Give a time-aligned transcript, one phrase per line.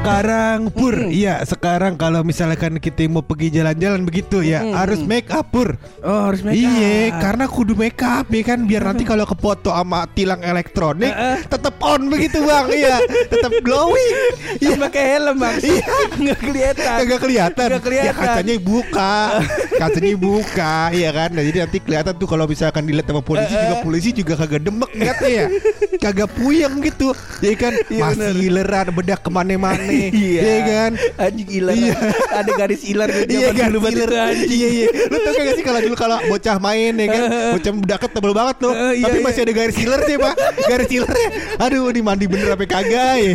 [0.00, 5.52] Sekarang pur, iya sekarang kalau misalkan kita mau pergi jalan-jalan begitu ya harus make up
[5.52, 5.76] pur.
[6.00, 10.08] Oh harus make Iya, karena kudu make up ya kan biar nanti kalau kefoto sama
[10.16, 11.12] tilang elektronik
[11.52, 12.96] tetap on begitu bang, iya
[13.28, 14.16] tetap glowing.
[14.64, 15.56] Iya pakai helm bang.
[15.60, 15.84] Iya
[16.16, 16.96] nggak kelihatan.
[17.04, 17.68] Kagak kelihatan.
[17.68, 18.08] Nggak kelihatan.
[18.08, 19.14] Ya kacanya buka.
[19.84, 21.28] kacanya buka, iya kan.
[21.36, 24.90] Nah, jadi nanti kelihatan tuh kalau misalkan dilihat sama polisi juga polisi juga kagak demek
[24.96, 25.46] ngeliatnya ya.
[26.08, 27.12] Kagak puyeng gitu.
[27.44, 29.89] Ya kan Iya, masih ileran bedak ke mana-mana.
[30.20, 30.90] Iya Iya kan.
[31.18, 31.74] Anjing ilar.
[31.74, 31.94] Iya.
[32.32, 33.30] Ada garis ilar gitu.
[33.30, 34.10] Iya kan dulu banget iler.
[34.16, 34.50] anjing.
[34.50, 34.86] Iya iya.
[35.10, 37.22] Lu tau gak sih kalau dulu kalau bocah main ya kan,
[37.58, 38.72] bocah bedaknya tebel banget tuh.
[38.72, 39.26] Eh, iya, Tapi iya.
[39.26, 40.34] masih ada garis ilernya, Pak.
[40.68, 41.28] Garis ilernya.
[41.60, 43.34] Aduh, ini mandi bener apa kagak ya?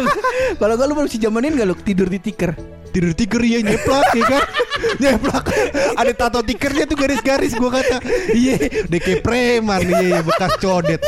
[0.60, 2.79] Kalau gue lu masih zamanin gak lu tidur di tiker?
[2.90, 4.44] Tidur tiker ya nyeplak ya kan
[5.02, 5.44] nyeplak
[5.96, 7.98] ada tato tikernya tuh garis-garis gua kata
[8.34, 11.00] iya udah kayak preman iya iya, bekas codet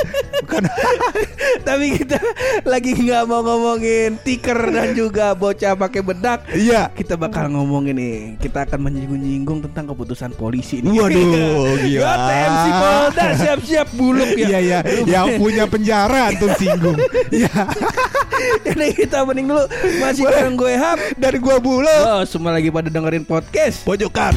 [0.43, 0.63] bukan
[1.67, 2.19] Tapi kita
[2.67, 6.49] lagi nggak mau ngomongin tiker dan juga bocah pakai bedak.
[6.57, 10.97] iya Kita bakal ngomongin nih, kita akan menyinggung-nyinggung tentang keputusan polisi ini.
[10.97, 12.17] Waduh, gila.
[12.83, 14.47] Polda siap-siap buluk ya.
[14.49, 16.99] iya iya yang punya penjara antum singgung
[17.31, 17.69] iya
[18.67, 19.65] Jadi kita mending dulu
[20.03, 20.99] masih bareng gue Hap.
[21.15, 23.81] dan gua bulu Oh, semua lagi pada dengerin podcast.
[23.89, 24.37] pojokan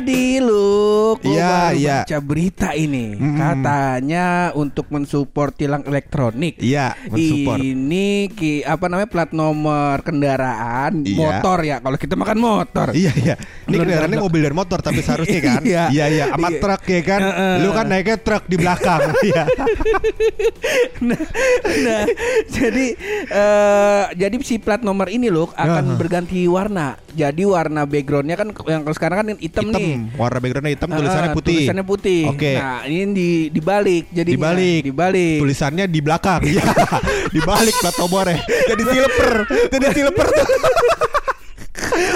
[0.00, 1.98] Jadi lu Iya, baru iya.
[2.00, 3.36] baca berita ini Mm-mm.
[3.36, 6.56] katanya untuk mensupport tilang elektronik.
[6.56, 11.18] iya mensupport Ini ki, apa namanya plat nomor kendaraan Iya.
[11.20, 11.76] motor ya.
[11.84, 12.88] Kalau kita makan motor.
[12.96, 13.34] Iya iya.
[13.68, 15.60] Ini kendaraannya mobil dan motor tapi seharusnya kan.
[15.60, 15.84] Iya.
[15.92, 16.24] iya iya.
[16.32, 16.58] Sama Iya.
[16.58, 17.20] truk ya kan.
[17.20, 17.54] Heeh.
[17.60, 19.00] Lu kan naiknya truk di belakang.
[19.20, 19.44] Iya.
[21.04, 21.20] nah,
[21.76, 22.02] nah,
[22.48, 22.86] jadi
[23.28, 25.98] eh jadi si plat nomor ini loh akan Aha.
[26.00, 26.96] berganti warna.
[27.10, 29.89] Jadi warna backgroundnya kan yang sekarang kan hitam, nih.
[29.90, 30.18] Hitam.
[30.20, 31.56] Warna backgroundnya hitam, tulisannya putih.
[31.56, 32.22] Tulisannya putih.
[32.30, 32.52] Oke.
[32.56, 34.82] Nah, ini di dibalik jadi Dibalik.
[34.86, 35.38] Dibalik.
[35.42, 36.40] Tulisannya di belakang.
[36.50, 36.66] Iya.
[37.30, 38.42] di balik plat nomornya.
[38.42, 39.34] Jadi silver.
[39.70, 40.26] Jadi silver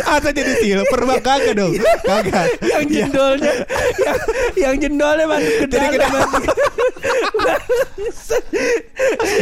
[0.04, 1.72] Asa jadi silver bang kagak dong.
[2.00, 2.46] Kagak.
[2.62, 2.96] yang Iya.
[3.06, 3.52] jendolnya
[3.98, 4.18] yang,
[4.54, 6.00] yang jendolnya masuk ke dalam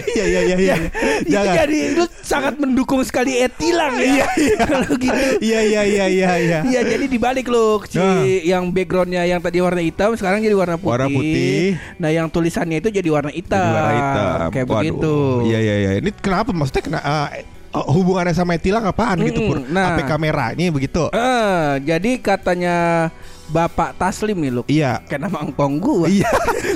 [0.09, 0.77] Iya iya iya iya.
[1.21, 1.55] itu Jangan.
[1.55, 4.27] jadi lu sangat mendukung sekali etilang ya
[4.69, 6.59] kalau gitu Iya iya iya iya iya.
[6.63, 8.25] Iya jadi dibalik loh si Nah.
[8.25, 10.91] yang backgroundnya yang tadi warna hitam sekarang jadi warna putih.
[10.91, 11.79] Warna putih.
[11.97, 13.63] Nah yang tulisannya itu jadi warna hitam.
[13.63, 14.49] Jadi warna hitam.
[14.51, 14.77] Kayak Waduh.
[14.81, 15.15] begitu.
[15.45, 15.91] Iya iya iya.
[15.99, 19.59] Ini kenapa maksudnya kena eh, eh, hubungannya sama tilang apaan gitu Mm-mm, pur?
[19.67, 19.95] nah.
[19.95, 21.09] HP kameranya begitu.
[21.09, 22.77] Eh, jadi katanya
[23.45, 24.65] Bapak Taslim nih loh.
[24.65, 25.05] Iya.
[25.05, 26.09] Kayak nama engkong gua.
[26.09, 26.25] Iya.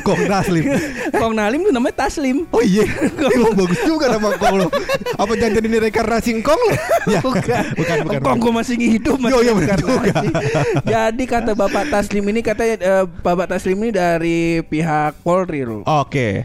[0.04, 0.60] Kong Naslim.
[1.22, 2.44] Kong Nalim tuh namanya Taslim.
[2.52, 2.84] Oh iya.
[3.32, 4.68] Emang bagus juga nama Kong lo.
[5.16, 6.72] Apa jangan jadi reinkarnasi Kong lo?
[7.16, 7.24] Ya.
[7.24, 7.64] Bukan.
[7.80, 8.36] Bukan bukan.
[8.36, 10.26] Gua masih hidup masih Yo, iya, benar reinkarnasi.
[10.28, 10.60] juga.
[10.92, 15.80] Jadi kata Bapak Taslim ini katanya eh, Bapak Taslim ini dari pihak Polri loh.
[15.86, 16.44] Oke.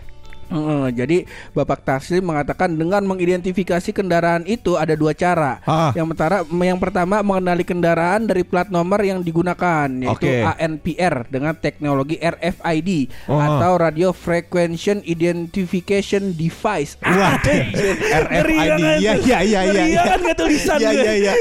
[0.52, 1.18] Heeh, jadi
[1.56, 5.64] Bapak Taslim mengatakan dengan mengidentifikasi kendaraan itu ada dua cara.
[5.64, 5.96] Ah.
[5.96, 10.44] Yang pertama, yang pertama mengenali kendaraan dari plat nomor yang digunakan yaitu Oke.
[10.44, 12.92] ANPR dengan teknologi RFID
[13.32, 13.40] Oh.
[13.40, 17.00] atau Radio Frequency Identification Device.
[17.00, 17.40] Wah,
[18.28, 18.82] RFID.
[19.00, 20.02] Iya iya iya iya.
[20.04, 21.34] banget nggak tulisan Iya iya iya.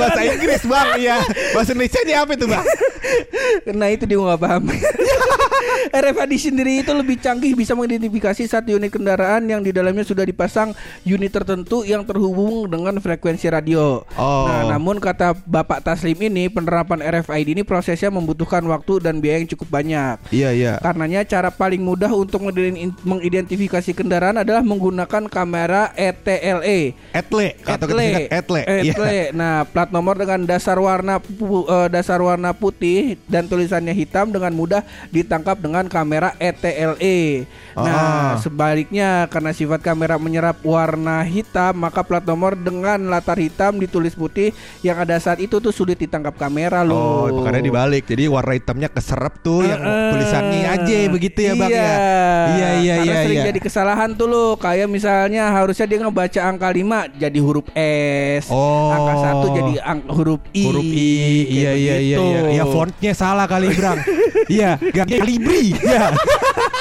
[0.00, 0.20] Bahasa.
[0.26, 0.88] Inggris bang.
[0.98, 1.16] Iya.
[1.54, 2.66] Bahasa Indonesia apa itu bang?
[3.76, 4.66] Nah itu dia nggak paham.
[6.02, 10.72] RFID sendiri itu lebih canggih bisa mengidentifikasi satu unit kendaraan yang di dalamnya sudah dipasang
[11.04, 14.00] unit tertentu yang terhubung dengan frekuensi radio.
[14.16, 14.48] Oh.
[14.48, 19.50] Nah, namun kata Bapak Taslim ini penerapan RFID ini prosesnya membutuhkan waktu dan biaya yang
[19.52, 20.16] cukup banyak.
[20.32, 20.72] Iya iya.
[20.80, 26.96] Karenanya cara paling mudah untuk mengident- mengidentifikasi kendaraan adalah menggunakan kamera E ETLE.
[27.12, 27.46] Etle.
[27.66, 28.60] Atau singkat Etle.
[28.64, 28.92] Iya.
[28.96, 29.18] Etle.
[29.36, 34.80] Nah, plat nomor dengan dasar warna eh, dasar warna putih dan tulisannya hitam dengan mudah
[35.12, 37.18] ditangkap dengan kamera E ETLE.
[37.76, 38.32] Nah, Ah.
[38.46, 44.54] Sebaliknya karena sifat kamera menyerap warna hitam, maka plat nomor dengan latar hitam ditulis putih
[44.80, 47.26] yang ada saat itu tuh sulit ditangkap kamera loh.
[47.26, 48.06] Oh, makanya dibalik.
[48.06, 51.82] Jadi warna hitamnya keserap tuh yang Eh, tulisannya aja begitu ya, Bang iya.
[51.82, 51.94] ya.
[52.46, 53.46] Iya iya Karena iya sering iya.
[53.50, 58.94] jadi kesalahan tuh lo Kayak misalnya harusnya dia ngebaca angka 5 jadi huruf S Oh.
[58.94, 61.10] Angka 1 jadi ang- huruf I Huruf I,
[61.48, 62.40] iya iya iya iya.
[62.52, 63.98] Ya fontnya salah kali, Brang.
[64.46, 65.74] Iya, ganti kalibri.
[65.74, 66.14] Iya.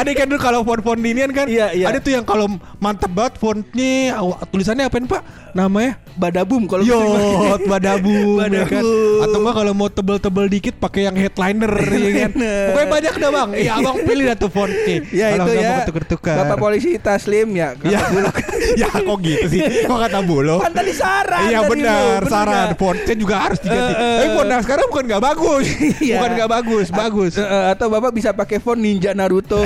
[0.00, 1.86] ada kan dulu kalau font-font inian kan, Iya, iya.
[1.88, 2.46] ada tuh yang kalau
[2.78, 4.18] mantep banget fontnya,
[4.50, 5.22] tulisannya apain Pak?
[5.56, 5.98] Namanya?
[6.20, 6.84] Badabum kalau.
[6.84, 8.84] Yot, badabum, ya kan?
[8.84, 9.24] Badabum.
[9.24, 12.32] Atau enggak kalau mau tebel-tebel dikit pakai yang headliner ya kan.
[12.36, 13.48] Pokoknya banyak dah bang.
[13.56, 14.88] Ya abang pilih dah tuh font C.
[15.20, 15.84] Ya Kalau itu ya.
[15.88, 16.36] tuker-tuker.
[16.36, 17.72] Bapak polisi Taslim ya.
[17.82, 18.00] Ya,
[18.80, 19.60] ya kok gitu sih?
[19.88, 20.60] Kok kata bulu?
[20.60, 21.48] Kan tadi saran.
[21.48, 23.92] Iya benar, saran fontnya juga harus diganti.
[23.92, 24.16] Eh, eh.
[24.20, 25.66] Tapi font yang sekarang bukan nggak bagus,
[25.98, 26.16] Iya.
[26.20, 27.32] bukan nggak bagus, bagus.
[27.36, 29.62] Eh, eh, atau bapak bisa pakai font Ninja Naruto.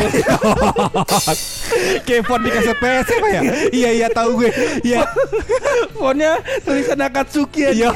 [2.02, 3.42] Kayak font di kaset PS apa ya?
[3.70, 4.50] Iya iya tahu gue.
[4.82, 5.00] Iya.
[5.92, 7.72] Fontnya tulisan Akatsuki aja.
[7.74, 7.90] Iya.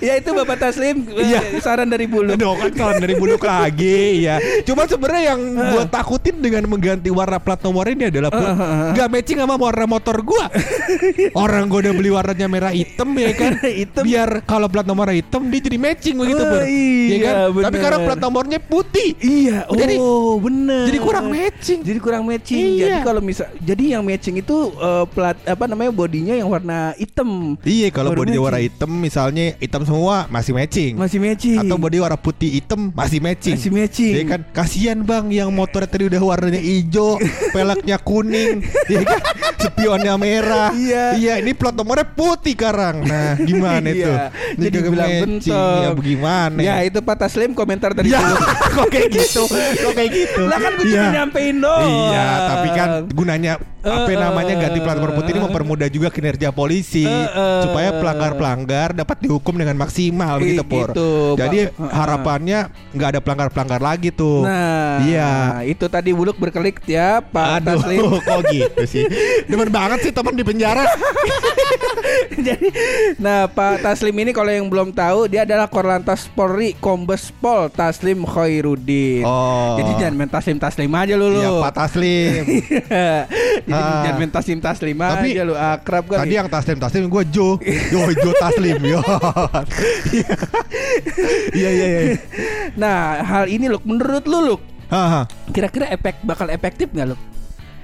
[0.00, 1.04] ya itu bapak Taslim.
[1.10, 1.40] eh, Iya.
[1.58, 2.32] Saran dari bulu.
[2.32, 4.36] Aduh kan kalau dari buluk lagi ya.
[4.62, 5.70] Cuma sebenarnya yang Eh.
[5.72, 8.46] gue takutin dengan mengganti warna plat nomor ini adalah Pur,
[8.92, 10.48] nggak matching sama warna motor gua.
[11.34, 13.52] Orang gue udah beli warnanya merah hitam ya kan.
[13.76, 14.02] Hitam.
[14.02, 17.34] Biar kalau plat nomor hitam dia jadi matching begitu Oh, iya, Ya kan?
[17.42, 17.72] Tapi bener.
[17.74, 19.10] sekarang plat nomornya putih.
[19.18, 19.98] Iya, oh Jadi-
[20.40, 20.84] bener.
[20.86, 21.80] Jadi kurang matching.
[21.82, 22.78] Jadi kurang matching.
[22.78, 22.86] Iya.
[22.86, 27.58] Jadi kalau misal, jadi yang matching itu eh, plat apa namanya bodinya yang warna hitam.
[27.60, 28.38] Iya kalau matching.
[28.38, 30.92] warna hitam misalnya hitam semua masih matching.
[30.94, 31.58] Masih matching.
[31.58, 33.58] Atau body warna putih hitam masih matching.
[33.58, 34.14] Masih matching.
[34.14, 37.18] Ya kan kasihan bang yang motornya tadi udah warnanya hijau,
[37.54, 39.20] peleknya kuning, ya kan
[39.58, 40.70] spionnya merah.
[40.70, 41.04] Iya.
[41.16, 43.02] Iya ini plat nomornya putih karang.
[43.02, 44.06] Nah gimana itu?
[44.06, 44.30] Iya.
[44.54, 45.22] Ini Jadi bilang matching.
[45.42, 45.76] bentok.
[45.76, 46.58] Ya bagaimana?
[46.62, 48.22] Ya itu Pak Taslim komentar dari Ya,
[48.76, 49.42] kok kayak gitu?
[49.50, 50.42] Kok kayak gitu?
[50.46, 51.10] Lah kan gue cuma Iya.
[51.12, 51.90] nyampein doang.
[51.96, 53.52] Iya, tapi kan gunanya
[53.86, 55.44] apa Eh, namanya ganti plat nomor putih ini eh.
[55.46, 57.62] mempermudah juga kinerja polisi Eh, eh.
[57.62, 60.90] supaya pelanggar-pelanggar dapat dihukum dengan maksimal gitu pur.
[60.90, 61.58] gitu, Jadi.
[61.64, 61.90] Eh, eh.
[61.94, 62.58] harapannya
[62.90, 64.42] nggak ada pelanggar-pelanggar lagi tuh.
[64.42, 65.62] Nah, Iya.
[65.62, 68.00] itu tadi buluk berkelik ya Pak Aduh, Taslim.
[68.26, 69.04] kok gitu sih?
[69.46, 70.82] Demen banget sih teman di penjara.
[72.46, 72.68] Jadi,
[73.18, 78.22] nah Pak Taslim ini kalau yang belum tahu dia adalah Korlantas Polri Kombes Pol Taslim
[78.26, 79.22] Khairuddin.
[79.22, 79.78] Oh.
[79.78, 81.38] Jadi jangan main Taslim Taslim aja lu lu.
[81.38, 81.85] Iya, Pak Taslim.
[81.86, 82.56] Jadi
[83.76, 84.06] Ah.
[84.06, 86.22] jangan Taslim Taslim Tapi, aja lu akrab kan.
[86.22, 87.58] Tadi yang Taslim Taslim gue Jo.
[87.90, 89.00] Yo Jo Taslim yo.
[91.56, 92.00] Iya iya iya.
[92.76, 94.56] Nah, hal ini lu menurut lu lu
[95.50, 97.16] kira-kira efek bakal efektif nggak lu?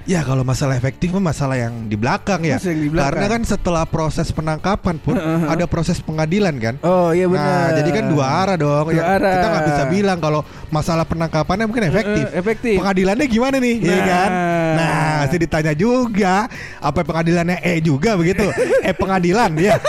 [0.03, 2.59] Ya kalau masalah efektif mah masalah yang di belakang ya.
[2.59, 3.07] Yang di belakang.
[3.15, 6.75] Karena kan setelah proses penangkapan pun ada proses pengadilan kan.
[6.83, 7.47] Oh iya benar.
[7.47, 8.91] Nah, jadi kan dua arah dong.
[8.91, 9.31] Dua Ya, arah.
[9.31, 12.25] Kita nggak bisa bilang kalau masalah penangkapannya mungkin efektif.
[12.29, 12.75] Eh, efektif.
[12.75, 14.03] Pengadilannya gimana nih, ya Nah.
[14.05, 14.29] kan?
[14.73, 18.43] Nah, sih ditanya juga, apa pengadilannya eh juga begitu?
[18.87, 19.79] eh pengadilan ya.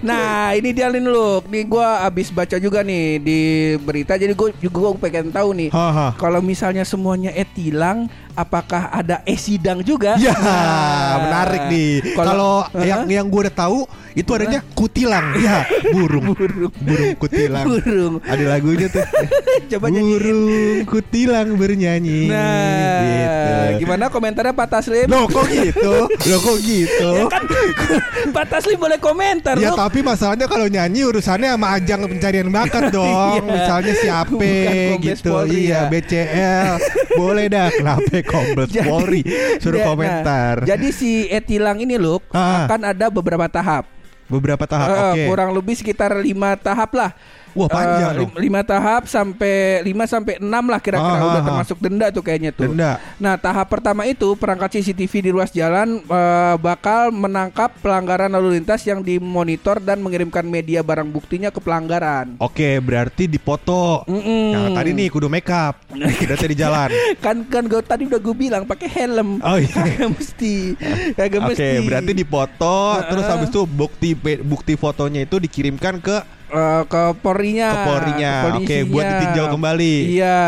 [0.00, 3.40] Nah ini dia nih lu Nih gue abis baca juga nih Di
[3.84, 5.68] berita Jadi gue juga gua pengen tahu nih.
[6.16, 12.16] Kalau misalnya semuanya E tilang Apakah ada E sidang juga Ya, Nah, menarik nih.
[12.16, 15.32] Kalau yang yang gue udah tahu itu adanya kutilang.
[15.40, 16.36] Ya, burung.
[16.36, 16.72] Burung.
[16.84, 17.64] Burung kutilang.
[17.64, 19.04] Burung Ada lagunya tuh.
[19.72, 20.42] Coba Burung
[20.84, 22.28] kutilang bernyanyi.
[22.28, 23.84] Nah gitu.
[23.84, 25.94] Gimana komentarnya Pak Taslim Loh kok gitu?
[26.08, 27.08] Loh kok gitu?
[27.22, 27.42] Ya kan
[28.32, 29.74] Pak Taslim boleh komentar Ya.
[29.82, 33.42] Tapi masalahnya kalau nyanyi urusannya sama ajang pencarian bakat dong.
[33.42, 33.50] Iya.
[33.50, 34.46] Misalnya siapa
[35.02, 35.30] gitu.
[35.34, 35.90] Polri iya, ya.
[35.90, 36.72] BCL.
[37.20, 39.26] Boleh dah kenapa Kombes Polri
[39.58, 40.54] suruh nah, komentar.
[40.62, 42.70] Jadi si etilang ini loh Ah.
[42.70, 43.90] akan ada beberapa tahap.
[44.30, 45.22] Beberapa tahap Eh, oke.
[45.34, 47.10] Kurang lebih sekitar lima tahap lah.
[47.52, 48.30] Wah, panjang Eh, dong.
[48.32, 51.46] lim- Lima tahap sampai lima sampai enam lah kira-kira Ah, udah ah, ah.
[51.46, 52.66] termasuk denda tuh kayaknya tuh.
[52.66, 52.96] Denda.
[53.16, 58.82] Nah tahap pertama itu perangkat CCTV di ruas jalan eh, bakal menangkap pelanggaran lalu lintas
[58.82, 62.36] yang dimonitor dan mengirimkan media barang buktinya ke pelanggaran.
[62.38, 64.04] Oke, berarti dipoto.
[64.04, 64.44] Mm-mm.
[64.50, 65.76] Nah, tadi nih kudu make up.
[65.88, 66.88] Berarti di jalan.
[67.24, 69.40] kan kan gue tadi udah gue bilang pakai helm.
[69.40, 69.68] Oh, iya.
[69.68, 70.54] Kagak mesti.
[71.12, 71.68] Kagak Oke, mesti.
[71.82, 73.08] berarti dipoto, Heeh.
[73.08, 74.10] terus habis itu bukti
[74.42, 76.16] bukti fotonya itu dikirimkan ke
[76.52, 77.68] Eh, ke Polrinya.
[77.72, 78.32] Ke Polrinya.
[78.36, 78.90] Oke, polisinya.
[78.92, 79.94] buat ditinjau kembali.
[80.12, 80.40] Iya.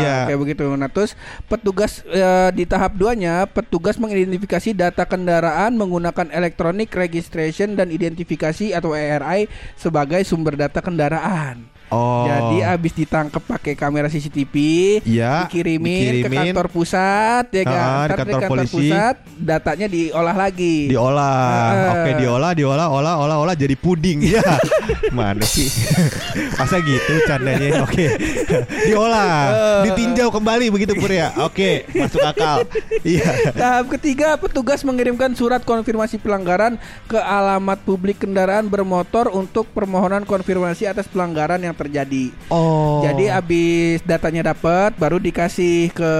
[0.00, 0.16] Iya.
[0.32, 0.64] Kayak begitu.
[0.72, 1.12] Nah, terus
[1.52, 8.96] petugas eh, di tahap 2-nya petugas mengidentifikasi data kendaraan menggunakan electronic registration dan identifikasi atau
[8.96, 11.68] ERI sebagai sumber data kendaraan.
[11.90, 12.22] Oh.
[12.22, 14.54] Jadi abis ditangkap pakai kamera CCTV,
[15.02, 16.54] Iya, dikirimin, ke dikirimin.
[16.54, 17.82] kantor pusat, ya kan?
[17.82, 18.74] Ah, di kantor polisi.
[18.78, 20.86] pusat, datanya diolah lagi.
[20.86, 21.50] diolah.
[21.74, 21.90] Heeh.
[21.90, 24.22] Oke, diolah, diolah, olah, olah, olah jadi puding.
[24.22, 24.38] Ya.
[25.18, 25.66] Mana sih?
[26.62, 27.82] Masa gitu candanya?
[27.84, 28.06] Oke.
[28.86, 29.34] diolah,
[29.82, 31.34] ditinjau kembali begitu Pur ya.
[31.42, 32.70] Oke, masuk akal.
[33.02, 33.50] Iya.
[33.50, 36.78] Tahap ketiga, petugas mengirimkan surat konfirmasi pelanggaran
[37.10, 42.28] ke alamat publik kendaraan bermotor untuk permohonan konfirmasi atas pelanggaran yang terjadi.
[42.52, 43.00] Oh.
[43.00, 46.12] Jadi abis datanya dapat, baru dikasih ke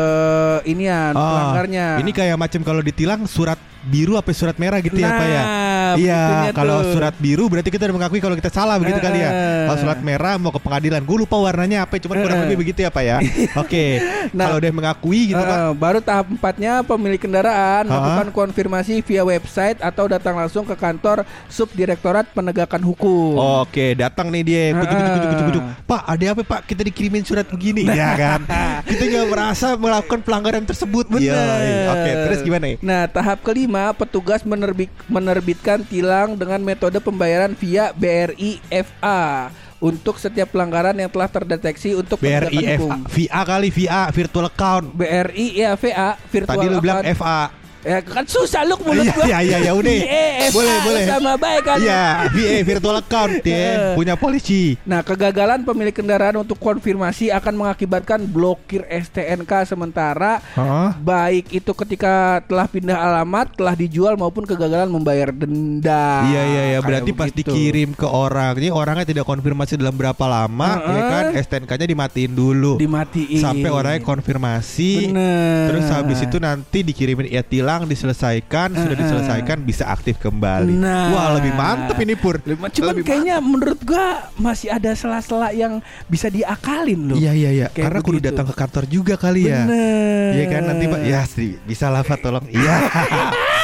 [0.65, 1.87] inian Ah, pelanggarnya.
[2.01, 5.43] Ini kayak macam kalau ditilang surat biru apa surat merah gitu ya Pak ya?
[5.43, 6.23] Nah, Iya,
[6.53, 6.95] kalau tuh.
[6.95, 9.31] surat biru berarti kita udah mengakui kalau kita salah begitu kali ya.
[9.31, 9.35] Eh.
[9.67, 12.43] Kalau surat merah mau ke pengadilan, gue lupa warnanya apa, cuman kurang Eh.
[12.47, 13.17] lebih begitu ya Pak ya.
[13.63, 13.99] Oke,
[14.31, 14.47] Nah.
[14.47, 15.59] kalau udah mengakui gitu Pak.
[15.59, 17.91] Eh, baru tahap empatnya pemilik kendaraan Ha?
[17.91, 23.37] melakukan konfirmasi via website atau datang langsung ke kantor Subdirektorat Penegakan Hukum.
[23.63, 24.63] Oke, datang nih dia.
[24.73, 25.63] Kucuk, kucuk, kucuk, kucuk, kucuk.
[25.85, 26.61] Pak, ada apa Pak?
[26.65, 28.41] Kita dikirimin surat begini, ya kan?
[28.91, 31.07] Kita nggak merasa melakukan pelanggaran tersebut.
[31.07, 31.31] Bener.
[31.31, 31.91] Iya.
[31.91, 32.77] Oke, terus gimana nih?
[32.81, 40.53] Nah, tahap kelima, petugas menerbit, menerbitkan tilang dengan metode pembayaran via BRI FA untuk setiap
[40.53, 42.77] pelanggaran yang telah terdeteksi untuk BRI.
[42.77, 44.93] FA, VA kali VA virtual account.
[44.93, 47.17] BRI ya VA virtual Tadi lu bilang account.
[47.17, 47.60] FA.
[47.81, 49.25] Ya kan susah lu mulut Iya, gua.
[49.25, 49.89] iya, iya, ya udah.
[49.95, 51.05] VA, Boleh, FA, boleh.
[51.07, 51.79] Sama baik kan.
[51.81, 53.49] Iya, VA virtual account Eh.
[53.49, 54.77] ya, punya polisi.
[54.85, 60.93] Nah, kegagalan pemilik kendaraan untuk konfirmasi akan mengakibatkan blokir STNK sementara Hah?
[60.95, 66.25] baik itu ketika telah pindah alamat, telah dijual maupun kegagalan membayar denda.
[66.27, 67.49] Iya iya iya berarti pas begitu.
[67.49, 70.93] dikirim ke orang, ini orangnya tidak konfirmasi dalam berapa lama, Heeh.
[70.93, 71.25] ya kan?
[71.35, 72.77] STNK-nya dimatiin dulu.
[72.77, 75.09] dimatiin Sampai orangnya konfirmasi.
[75.09, 75.65] Bener.
[75.73, 80.75] Terus habis itu nanti dikirimin ya tilang diselesaikan, sudah diselesaikan bisa aktif kembali.
[80.75, 81.15] Nah.
[81.15, 82.43] Wah, lebih mantep ini Pur.
[82.43, 85.79] Cuman Lebih kayaknya menurut gua masih ada sela-sela yang
[86.11, 87.17] bisa diakalin loh.
[87.17, 88.29] Iya iya iya, Kayak karena kudu begitu.
[88.35, 89.63] datang ke kantor juga kali ya.
[89.71, 90.31] Bener.
[90.35, 92.47] Iya kan nanti Pak, ya sih bisa lah Pak tolong.
[92.51, 92.75] Iya.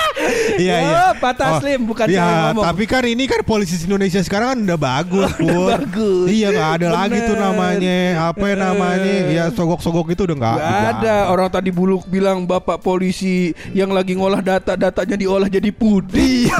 [0.57, 1.05] Iya Oh, iya.
[1.17, 2.65] Pak Taslim, bukan saya Ya, ngomong.
[2.65, 5.69] tapi kan ini kan polisi Indonesia sekarang kan udah bagus, Pur.
[5.73, 6.27] bagus.
[6.29, 7.45] Iya nggak ada lagi tuh Bener.
[7.45, 12.45] namanya apa ya namanya ya sogok-sogok itu udah nggak Gak ada orang tadi buluk bilang
[12.45, 13.37] bapak polisi
[13.73, 16.47] yang lagi ngolah data datanya diolah jadi puding.
[16.47, 16.57] Iya.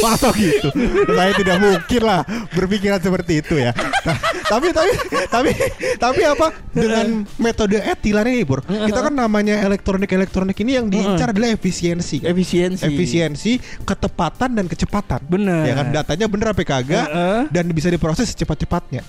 [0.00, 0.68] Masa gitu?
[1.08, 2.20] Saya tidak mungkin lah
[2.50, 3.70] berpikiran seperti itu ya.
[4.50, 4.90] Tapi tapi
[5.28, 5.50] tapi
[5.96, 8.60] tapi apa dengan metode etilan ini, Pur?
[8.62, 12.18] Kita kan namanya elektronik elektronik ini yang diincar adalah efisiensi.
[12.18, 12.28] kan?
[12.28, 12.82] Efisiensi.
[12.82, 13.52] Efisiensi,
[13.84, 15.22] ketepatan dan kecepatan.
[15.24, 15.62] Bener.
[15.62, 17.06] Ya kan datanya bener apa kagak
[17.48, 19.06] dan bisa diproses secepat-cepatnya.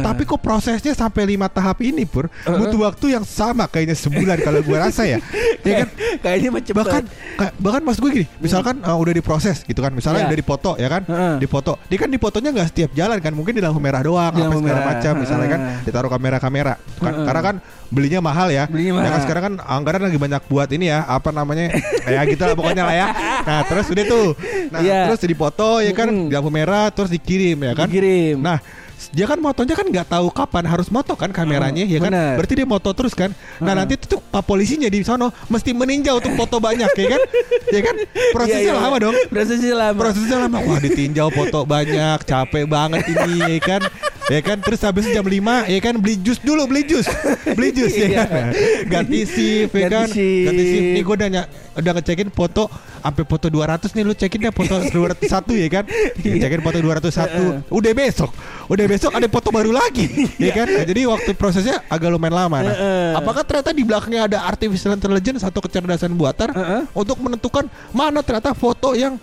[0.00, 2.30] Tapi kok prosesnya sampai lima tahap ini, Pur?
[2.44, 5.18] Butuh waktu yang sama kayaknya sebulan kalau gua rasa ya.
[5.64, 5.88] Ya kan?
[6.20, 7.02] Kayaknya macam bahkan
[7.34, 10.28] kayak- bahkan mas gue gini misalkan uh, udah diproses gitu kan misalnya Iya.
[10.28, 11.02] udah dipoto ya kan
[11.36, 14.60] dipoto dia kan dipotonya nggak setiap jalan kan mungkin di lampu merah doang Di lampu
[14.60, 14.83] merah.
[14.86, 17.56] Macam misalnya kan ditaruh kamera-kamera kan karena kan
[17.88, 19.22] belinya mahal ya Belinya Ya kan mahal.
[19.22, 21.72] sekarang kan anggaran lagi banyak buat ini ya apa namanya
[22.04, 23.06] ya gitu lah pokoknya lah ya
[23.40, 24.26] nah terus udah tuh
[24.68, 25.00] nah Iya.
[25.08, 26.28] terus dipoto ya kan Mm-mm.
[26.28, 28.38] di lampu merah terus dikirim ya kan Dikirim.
[28.38, 28.58] nah
[29.06, 32.34] dia kan motonya kan nggak tahu kapan harus moto kan kameranya ya kan bener.
[32.34, 33.76] berarti dia moto terus kan nah Heeh.
[33.76, 37.20] nanti tuh pak polisinya di sono mesti meninjau untuk foto banyak ya kan
[37.68, 37.96] ya kan
[38.34, 38.80] prosesnya Iya, iya.
[38.80, 39.98] lama dong Prosesnya lama.
[39.98, 43.82] prosesnya lama wah ditinjau foto banyak capek banget ini ya kan
[44.26, 44.56] ya kan?
[44.58, 45.34] Terus habis jam 5
[45.66, 47.06] ya kan beli jus dulu beli jus.
[47.52, 48.24] Beli jus ya Iya.
[48.24, 48.44] kan?
[48.86, 50.08] Ganti shift ya kan?
[50.08, 50.86] Ganti shift.
[50.92, 51.28] nih gue udah
[51.74, 52.70] udah ngecekin foto
[53.04, 55.84] sampai foto 200 nih lu cekin deh foto 201 ya kan?
[56.18, 56.32] Iya.
[56.36, 58.30] ngecekin foto 201 udah besok
[58.64, 60.06] udah besok ada foto baru lagi
[60.44, 60.66] ya kan?
[60.66, 62.76] Nah, jadi waktu prosesnya agak lumayan lama nah.
[63.14, 66.48] Apakah ternyata di belakangnya ada artificial intelligence atau kecerdasan buatan
[66.92, 69.16] untuk menentukan mana ternyata foto yang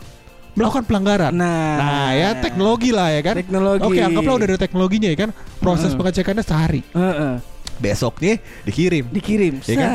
[0.55, 1.31] melakukan pelanggaran.
[1.31, 1.77] Nah.
[1.79, 3.35] Nah, ya teknologi lah ya kan.
[3.39, 3.87] Teknologi.
[3.87, 5.29] Oke, anggaplah udah ada teknologinya ya kan.
[5.59, 5.99] Proses Heeh.
[5.99, 6.81] pengecekannya sehari.
[6.91, 7.33] Heeh.
[7.81, 9.09] Besoknya dikirim.
[9.09, 9.53] Dikirim.
[9.65, 9.91] Ya kan?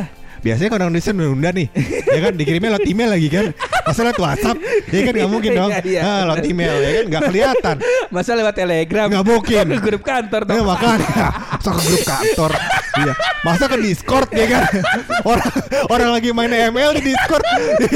[0.47, 1.67] Biasanya kalau orang Indonesia nunda nih,
[2.17, 3.47] ya kan dikirimnya lewat email lagi kan.
[3.83, 4.57] Masa lewat WhatsApp,
[4.95, 5.71] ya kan nggak mungkin dong.
[5.75, 6.01] Iya, iya.
[6.07, 7.77] Ah, lewat email ya kan nggak kelihatan.
[8.15, 9.07] Masa lewat telegram?
[9.11, 9.65] Nggak mungkin.
[9.83, 12.51] Grup kantor Ya makanya Masa ke grup kantor
[12.97, 13.13] Iya
[13.43, 14.63] Masa ke Discord ya kan
[15.31, 15.51] Orang
[15.87, 17.45] orang lagi main ML di Discord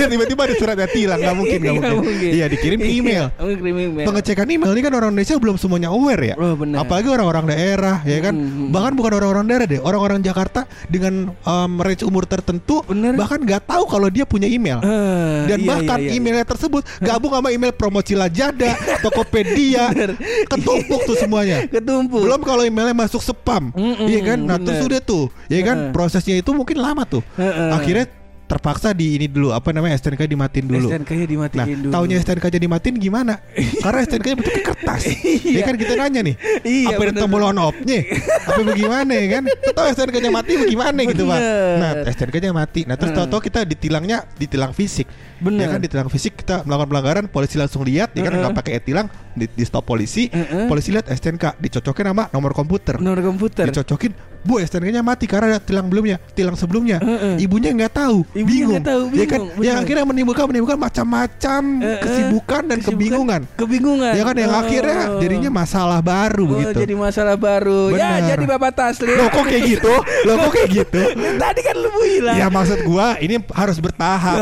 [0.07, 4.07] Tiba-tiba ada suratnya tilang Gak mungkin Gak Nggak mungkin Iya dikirim email Iya, Kirim email.
[4.07, 6.85] Pengecekan email ini kan orang Indonesia belum semuanya aware ya Oh, benar.
[6.85, 8.69] Apalagi orang-orang daerah ya kan Hmm, hmm.
[8.71, 13.17] Bahkan bukan orang-orang daerah deh Orang-orang Jakarta Dengan um, range umur tertentu Bener.
[13.17, 16.19] Bahkan gak tahu kalau dia punya email Eh, dan iya, bahkan iya, iya.
[16.19, 20.11] emailnya tersebut gabung sama email promosi Lazada, Tokopedia, Bener.
[20.47, 21.65] ketumpuk tuh semuanya.
[21.67, 22.23] Ketumpuk.
[22.23, 24.39] Belum kalau emailnya masuk spam, Mm-mm, iya kan?
[24.41, 24.67] Nah bener.
[24.67, 25.77] terus udah tuh, ya kan?
[25.79, 25.93] Heeh.
[25.95, 27.23] Prosesnya itu mungkin lama tuh.
[27.39, 27.71] Heeh.
[27.71, 28.07] Akhirnya
[28.51, 30.91] terpaksa di ini dulu apa namanya STNK dimatiin dulu.
[30.91, 31.93] STNK-nya dimatiin Nah, dulu.
[31.95, 33.39] taunya STNK jadi dimatiin gimana?
[33.87, 35.01] Karena STNK nya bentuknya kertas.
[35.47, 36.35] ya kan kita nanya nih.
[36.67, 37.23] Iya, apa ada bener.
[37.23, 38.03] tombol on off-nya?
[38.43, 39.43] apa bagaimana ya kan?
[39.47, 41.39] Tahu STNK nya mati bagaimana gitu, Pak.
[41.79, 42.81] Nah, STNK nya mati.
[42.91, 43.19] Nah, terus Heeh.
[43.23, 45.07] tahu-tahu kita ditilangnya ditilang fisik.
[45.39, 45.63] Bener.
[45.63, 49.07] Ya kan ditilang fisik kita melakukan pelanggaran, polisi langsung lihat ya kan nggak pakai e-tilang,
[49.33, 50.67] di, di stop polisi, Heeh.
[50.67, 52.97] polisi lihat STNK, dicocokin sama nomor komputer.
[52.97, 53.67] Nomor komputer.
[53.67, 54.11] Dicocokin,
[54.41, 56.99] bu STNK-nya mati karena ada tilang belumnya, tilang sebelumnya.
[56.99, 57.41] Heeh.
[57.41, 58.73] Ibunya nggak tahu, Ibunya bingung.
[58.77, 59.85] nggak tahu, Ya kan, bingung, yang bener.
[59.85, 62.01] akhirnya menimbulkan menimbulkan macam-macam Heeh.
[62.01, 63.41] kesibukan dan Kesibukan, kebingungan.
[63.55, 64.13] Kebingungan.
[64.13, 64.61] Ya kan yang Oh.
[64.61, 66.79] akhirnya jadinya masalah baru Oh, begitu.
[66.81, 67.83] jadi masalah baru.
[67.93, 68.29] Ya, Benar.
[68.29, 69.15] jadi Bapak Taslim.
[69.15, 69.95] Loh kok kayak gitu?
[70.25, 71.01] Loh kok kayak gitu?
[71.43, 72.37] Tadi kan lu bilang.
[72.37, 74.39] Ya maksud gua ini harus bertahap.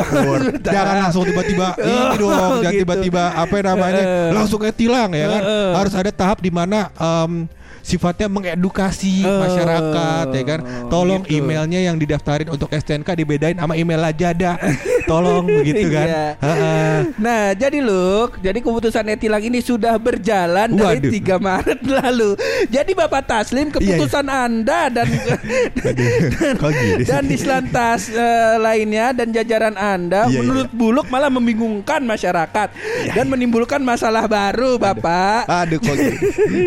[0.61, 2.83] Jangan langsung tiba-tiba ini Oh, dong, jangan gitu.
[2.87, 5.43] tiba-tiba apa namanya langsung kayak tilang ya kan.
[5.43, 5.73] Eh.
[5.75, 7.51] Harus ada tahap di mana em,
[7.83, 10.61] sifatnya mengedukasi Oh, masyarakat ya kan.
[10.87, 11.43] Tolong gitu.
[11.43, 14.55] emailnya yang didaftarin untuk STNK dibedain sama email Lajada.
[15.09, 16.07] Tolong begitu kan.
[16.07, 16.27] Iya.
[16.39, 16.97] Heeh.
[17.17, 21.41] Nah, jadi Luk, jadi keputusan Etilang ini sudah berjalan dari Waduh.
[21.41, 22.31] 3 Maret lalu.
[22.69, 25.09] Jadi Bapak Taslim, keputusan Anda dan
[25.89, 26.09] Aduh,
[26.55, 27.09] kok gini sih?
[27.09, 32.69] dan di selantas eh, lainnya dan jajaran Anda Iya, menurut Buluk malah membingungkan masyarakat
[33.11, 35.49] dan menimbulkan masalah baru, Bapak.
[35.49, 36.17] Aduh kok gitu.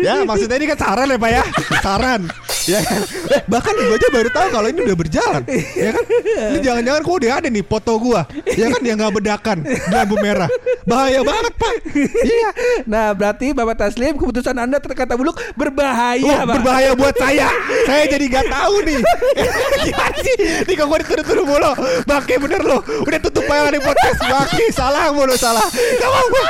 [0.02, 1.42] Ya maksudnya ini kan saran ya Pak ya
[1.78, 2.20] Saran
[2.64, 3.00] ya kan?
[3.02, 5.42] Eh, Bahkan gue aja baru tahu kalau ini udah berjalan.
[5.72, 6.04] Ya kan?
[6.52, 8.22] Ini jangan-jangan kok udah ada nih foto gua.
[8.48, 8.80] Ya kan?
[8.80, 9.56] Yang gak bedakan.
[9.62, 10.48] Di lampu merah.
[10.82, 11.74] Bahaya banget Pak.
[12.22, 12.50] Iya.
[12.84, 16.58] Nah, berarti Bapak Taslim keputusan Anda terkata Buluk berbahaya, Oh, Pak.
[16.58, 17.48] berbahaya buat saya.
[17.84, 19.00] Saya jadi gak tahu nih.
[19.82, 20.34] Gimana sih?
[20.64, 21.72] Nih kok gue dituduh-tuduh mulu.
[22.04, 24.18] Bangke bener lo Udah tutup aja nih podcast.
[24.22, 25.64] Bangke salah mulu salah.
[25.72, 26.44] Gak mau gue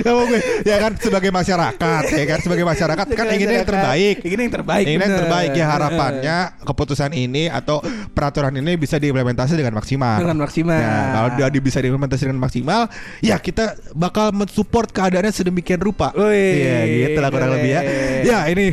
[0.00, 0.92] Gak mau gue Ya kan?
[0.96, 2.38] Sebagai masyarakat Ya kan?
[2.40, 4.16] Sebagai masyarakat Kan inginnya yang terbaik.
[4.22, 4.86] Ingin yang terbaik.
[4.88, 10.16] Ini yang terbaik ya harapannya keputusan ini atau peraturan ini bisa diimplementasi dengan maksimal.
[10.18, 10.78] Dengan maksimal.
[10.78, 12.88] Nah, kalau dia di- bisa diimplementasi dengan maksimal,
[13.20, 16.10] ya kita bakal mensupport keadaannya sedemikian rupa.
[16.14, 17.80] Iya, gitu lah kurang lebih ya.
[18.22, 18.72] Ya ini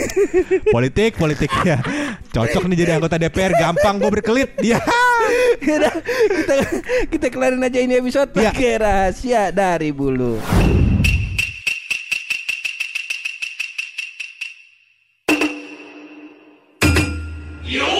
[0.74, 1.80] politik, politik ya.
[2.30, 4.50] Cocok nih jadi anggota DPR, gampang gue berkelit.
[4.60, 4.78] Ya.
[5.60, 5.88] Kita
[7.06, 8.50] kita kelarin aja ini episode Ya.
[8.50, 10.40] pakai rahasia dari bulu.
[17.70, 17.99] 有。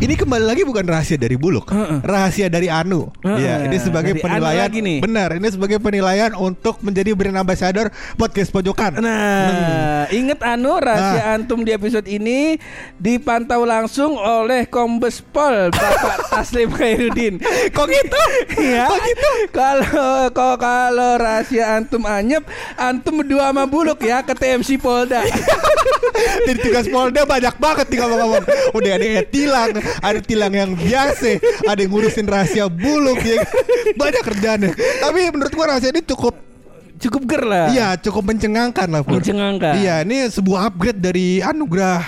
[0.00, 2.00] Ini kembali lagi bukan rahasia dari Buluk, Heeh.
[2.00, 3.12] rahasia dari Anu.
[3.20, 3.36] Heeh.
[3.36, 4.68] Ya, ini sebagai Dari Anu penilaian.
[4.72, 4.98] nih.
[5.04, 8.96] Benar, ini sebagai penilaian untuk menjadi brand ambassador podcast pojokan.
[8.96, 12.56] Nah, inget Anu rahasia antum di episode ini
[12.96, 17.36] dipantau langsung oleh Kombes Pol Bapak Taslim Khairuddin.
[17.68, 18.20] Kok gitu?
[18.56, 19.30] Ya, Kok gitu?
[19.52, 19.84] kalau
[20.32, 22.48] kalau kalau rahasia antum anyep,
[22.80, 25.20] antum berdua sama buluk ya ke TMC Polda.
[26.48, 28.44] Jadi tugas Polda banyak banget nih ngomong-ngomong.
[28.72, 33.42] Udah ada yang tilang, ada tilang yang biasa, ada yang ngurusin rahasia buluk ya.
[33.92, 34.70] Banyak kerjaannya.
[35.00, 36.34] Tapi menurut gua rahasia ini cukup
[36.96, 37.72] Cukup ger lah.
[37.72, 39.24] iya, cukup mencengangkan lah, Pur.
[39.24, 39.72] Mencengangkan.
[39.72, 42.04] Iya, ini sebuah upgrade dari anugerah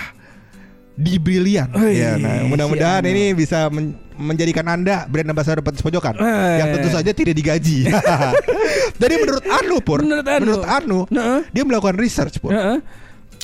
[0.93, 1.73] di Brilian.
[1.73, 3.09] Wih, ya, nah, mudah-mudahan Anu.
[3.09, 6.61] ini bisa men- menjadikan Anda brand ambassador podcast pojokan Eh.
[6.61, 7.89] yang tentu saja tidak digaji.
[9.01, 10.41] Jadi menurut Anu, Pur, Menurut Anu.
[10.45, 11.41] menurut Anu, Nah.
[11.49, 12.53] dia melakukan research, Pur.
[12.53, 12.77] Heeh.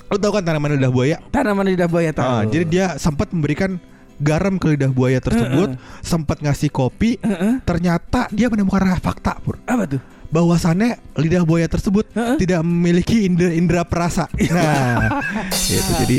[0.06, 1.18] Lo tau kan tanaman lidah buaya?
[1.30, 2.30] Tanaman lidah buaya tahu.
[2.30, 3.82] Ah, jadi dia sempat memberikan
[4.20, 7.18] garam ke lidah buaya tersebut, sempat ngasih kopi.
[7.24, 7.64] Heeh.
[7.64, 9.58] Ternyata dia menemukan fakta, Pur.
[9.66, 10.02] Apa tuh?
[10.30, 12.38] Bahwasannya lidah buaya tersebut Heeh.
[12.38, 14.30] tidak memiliki indera, indera perasa.
[14.50, 16.18] Nah, itu jadi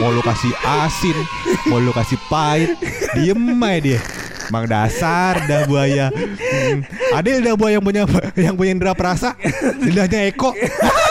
[0.00, 1.16] mau lu kasih asin,
[1.68, 2.74] mau lu kasih pahit,
[3.14, 4.00] diem aja dia.
[4.50, 6.06] Mang dasar lidah buaya.
[6.10, 6.82] Hmm.
[7.14, 8.02] Ada lidah buaya yang punya
[8.34, 9.38] yang punya indera perasa,
[9.78, 10.50] lidahnya Eko.